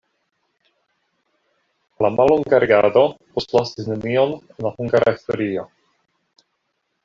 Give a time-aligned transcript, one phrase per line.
[2.05, 3.05] La mallonga regado
[3.35, 5.71] postlasis nenion en la hungara historio.